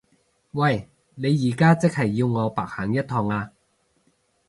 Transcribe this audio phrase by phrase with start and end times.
[0.53, 0.89] 喂！
[1.13, 3.51] 你而家即係要我白行一趟呀？